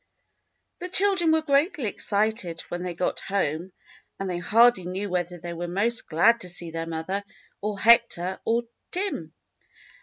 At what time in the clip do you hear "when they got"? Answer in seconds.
2.69-3.19